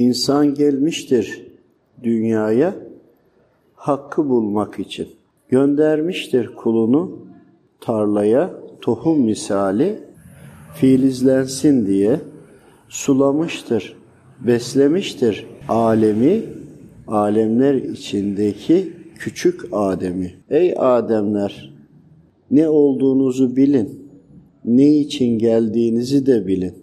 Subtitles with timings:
[0.00, 1.46] İnsan gelmiştir
[2.02, 2.74] dünyaya
[3.74, 5.08] hakkı bulmak için.
[5.48, 7.18] Göndermiştir kulunu
[7.80, 9.98] tarlaya tohum misali
[10.74, 12.20] filizlensin diye
[12.88, 13.96] sulamıştır,
[14.40, 16.42] beslemiştir alemi,
[17.06, 20.34] alemler içindeki küçük Adem'i.
[20.50, 21.74] Ey Ademler,
[22.50, 24.10] ne olduğunuzu bilin,
[24.64, 26.74] ne için geldiğinizi de bilin.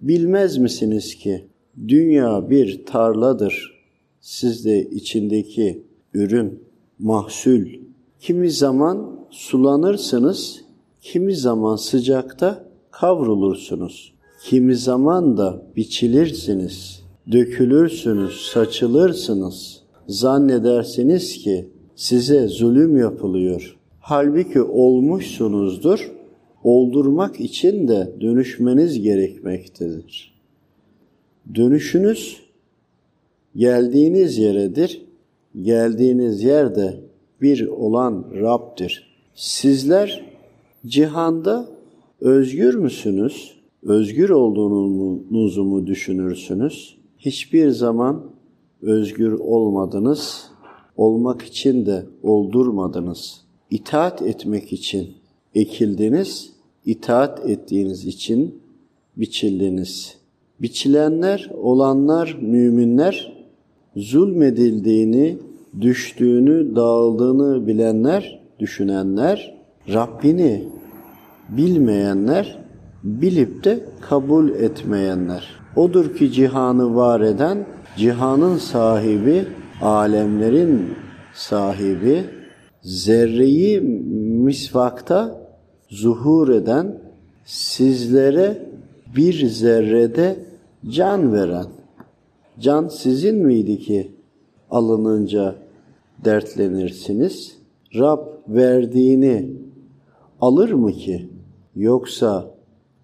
[0.00, 1.44] Bilmez misiniz ki
[1.88, 3.74] dünya bir tarladır.
[4.20, 5.82] Siz de içindeki
[6.14, 6.62] ürün,
[6.98, 7.66] mahsul.
[8.20, 10.64] Kimi zaman sulanırsınız,
[11.00, 14.14] kimi zaman sıcakta kavrulursunuz.
[14.44, 19.82] Kimi zaman da biçilirsiniz, dökülürsünüz, saçılırsınız.
[20.08, 23.76] Zannedersiniz ki size zulüm yapılıyor.
[24.00, 26.12] Halbuki olmuşsunuzdur.
[26.64, 30.33] Oldurmak için de dönüşmeniz gerekmektedir.
[31.54, 32.40] Dönüşünüz
[33.56, 35.02] geldiğiniz yeredir.
[35.62, 37.00] Geldiğiniz yerde
[37.40, 39.14] bir olan Rab'dir.
[39.34, 40.24] Sizler
[40.86, 41.68] cihanda
[42.20, 43.54] özgür müsünüz?
[43.82, 46.96] Özgür olduğunuzu mu düşünürsünüz?
[47.18, 48.22] Hiçbir zaman
[48.82, 50.50] özgür olmadınız.
[50.96, 53.40] Olmak için de oldurmadınız.
[53.70, 55.14] İtaat etmek için
[55.54, 56.52] ekildiniz.
[56.86, 58.58] İtaat ettiğiniz için
[59.16, 60.23] biçildiniz.
[60.64, 63.32] Biçilenler, olanlar, müminler
[63.96, 65.38] zulmedildiğini,
[65.80, 69.54] düştüğünü, dağıldığını bilenler, düşünenler,
[69.92, 70.64] Rabbini
[71.48, 72.58] bilmeyenler,
[73.02, 75.48] bilip de kabul etmeyenler.
[75.76, 79.44] Odur ki cihanı var eden, cihanın sahibi,
[79.82, 80.88] alemlerin
[81.34, 82.24] sahibi,
[82.82, 85.40] zerreyi misvakta
[85.88, 86.98] zuhur eden,
[87.44, 88.68] sizlere
[89.16, 90.53] bir zerrede
[90.90, 91.66] can veren.
[92.60, 94.12] Can sizin miydi ki
[94.70, 95.54] alınınca
[96.24, 97.58] dertlenirsiniz?
[97.94, 99.56] Rab verdiğini
[100.40, 101.28] alır mı ki?
[101.76, 102.54] Yoksa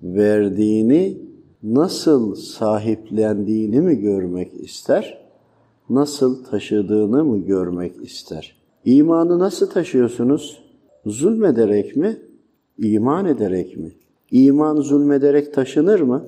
[0.02, 1.18] verdiğini
[1.62, 5.20] nasıl sahiplendiğini mi görmek ister?
[5.90, 8.56] Nasıl taşıdığını mı görmek ister?
[8.84, 10.62] İmanı nasıl taşıyorsunuz?
[11.06, 12.16] Zulmederek mi?
[12.78, 13.92] İman ederek mi?
[14.30, 16.26] İman zulmederek taşınır mı?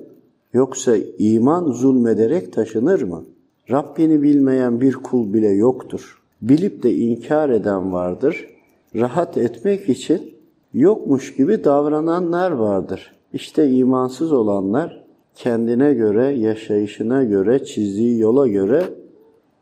[0.53, 3.23] Yoksa iman zulmederek taşınır mı?
[3.71, 6.21] Rabbini bilmeyen bir kul bile yoktur.
[6.41, 8.47] Bilip de inkar eden vardır.
[8.95, 10.33] Rahat etmek için
[10.73, 13.13] yokmuş gibi davrananlar vardır.
[13.33, 15.03] İşte imansız olanlar
[15.35, 18.83] kendine göre, yaşayışına göre, çizdiği yola göre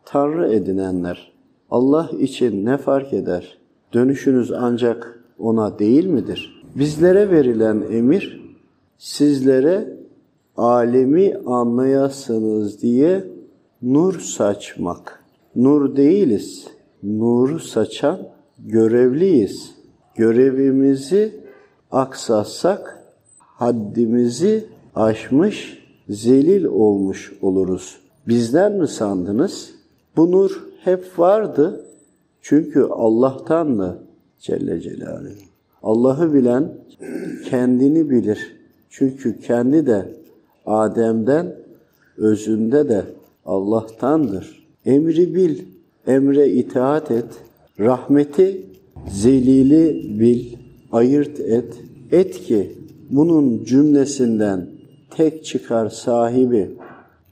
[0.06, 1.31] Tanrı edinenler.
[1.72, 3.58] Allah için ne fark eder?
[3.94, 6.63] Dönüşünüz ancak ona değil midir?
[6.75, 8.56] Bizlere verilen emir,
[8.97, 10.01] sizlere
[10.58, 13.24] alemi anlayasınız diye
[13.82, 15.24] nur saçmak.
[15.56, 16.68] Nur değiliz.
[17.04, 18.20] Nuru saçan
[18.60, 19.76] görevliyiz.
[20.16, 21.42] Görevimizi
[21.92, 23.04] aksatsak
[23.40, 27.98] haddimizi aşmış, zelil olmuş oluruz.
[28.28, 29.72] Bizden mi sandınız?
[30.18, 31.86] Bu nur hep vardı.
[32.42, 34.04] Çünkü Allah'tandı
[34.40, 35.34] Celle Celaluhu.
[35.84, 36.74] Allah'ı bilen
[37.50, 38.56] kendini bilir.
[38.90, 40.21] Çünkü kendi de
[40.66, 41.56] Adem'den,
[42.18, 43.06] özünde de
[43.46, 44.68] Allah'tandır.
[44.86, 45.60] Emri bil,
[46.08, 47.26] emre itaat et.
[47.80, 48.66] Rahmeti,
[49.08, 50.46] zelili bil,
[50.92, 51.74] ayırt et.
[52.12, 52.72] Et ki
[53.10, 54.68] bunun cümlesinden
[55.10, 56.72] tek çıkar sahibi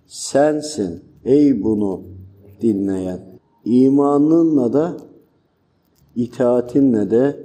[0.07, 2.01] sensin ey bunu
[2.62, 3.19] dinleyen.
[3.66, 4.97] İmanınla da
[6.16, 7.38] itaatinle de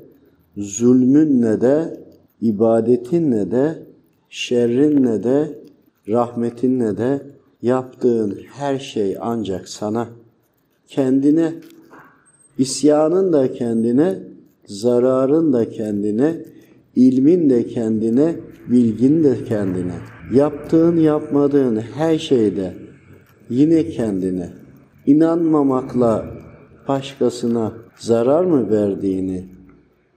[0.56, 2.00] zulmünle de
[2.40, 3.82] ibadetinle de
[4.28, 5.63] şerrinle de
[6.08, 7.22] rahmetinle de
[7.62, 10.08] yaptığın her şey ancak sana.
[10.86, 11.54] Kendine
[12.58, 14.18] isyanın da kendine
[14.66, 16.36] zararın da kendine
[16.96, 18.36] ilmin de kendine
[18.68, 19.94] bilgin de kendine.
[20.32, 22.74] Yaptığın yapmadığın her şeyde
[23.50, 24.48] yine kendine.
[25.06, 26.26] İnanmamakla
[26.88, 29.44] başkasına zarar mı verdiğini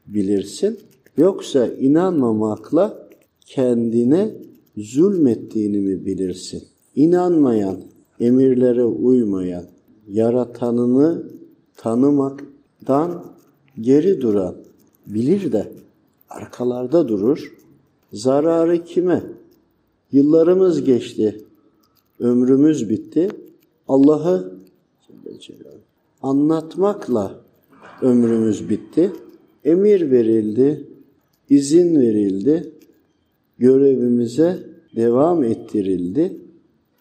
[0.08, 0.80] bilirsin
[1.18, 3.08] yoksa inanmamakla
[3.46, 4.32] kendine
[4.78, 6.64] zulmettiğini mi bilirsin?
[6.96, 7.82] İnanmayan,
[8.20, 9.66] emirlere uymayan,
[10.08, 11.24] yaratanını
[11.76, 13.24] tanımaktan
[13.82, 14.56] geri duran
[15.08, 15.72] bilir de
[16.30, 17.54] arkalarda durur.
[18.14, 19.24] Zararı kime?
[20.12, 21.42] Yıllarımız geçti,
[22.20, 23.30] ömrümüz bitti.
[23.88, 24.58] Allah'ı
[26.22, 27.40] anlatmakla
[28.02, 29.12] ömrümüz bitti.
[29.64, 30.88] Emir verildi,
[31.50, 32.72] izin verildi,
[33.60, 34.58] görevimize
[34.96, 36.38] devam ettirildi.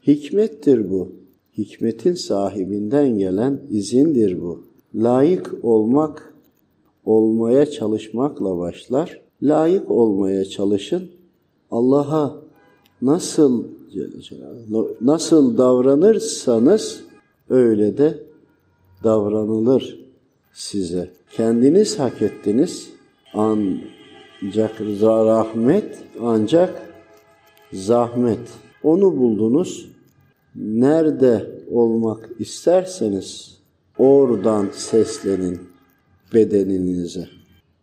[0.07, 1.13] Hikmettir bu.
[1.59, 4.63] Hikmetin sahibinden gelen izindir bu.
[4.95, 6.35] Layık olmak,
[7.05, 9.21] olmaya çalışmakla başlar.
[9.43, 11.11] Layık olmaya çalışın.
[11.71, 12.43] Allah'a
[13.03, 13.65] nasıl
[15.01, 17.01] nasıl davranırsanız
[17.51, 18.19] öyle de
[19.05, 20.01] davranılır
[20.53, 21.11] size.
[21.33, 22.91] Kendiniz hak ettiniz.
[24.45, 26.93] Ancak rahmet, ancak
[27.73, 28.49] zahmet.
[28.83, 29.89] Onu buldunuz.
[30.57, 33.59] Nerede olmak isterseniz
[33.99, 35.61] oradan seslenin
[36.35, 37.29] bedeninize.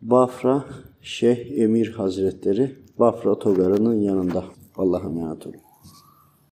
[0.02, 0.66] Bafra
[1.02, 4.44] Şeyh Emir Hazretleri Bafra Togarı'nın yanında.
[4.76, 5.62] Allah'a emanet olun.